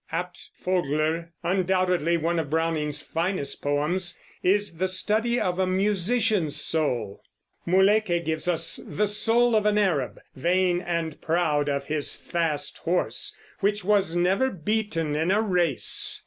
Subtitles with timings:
[0.11, 7.21] "Abt Vogler," undoubtedly one of Browning's finest poems, is the study of a musician's soul.
[7.67, 13.37] "Muléykeh" gives us the soul of an Arab, vain and proud of his fast horse,
[13.59, 16.19] which was never beaten in a race.